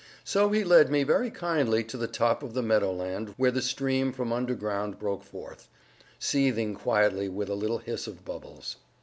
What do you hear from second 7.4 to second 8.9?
a little hiss of bubbles.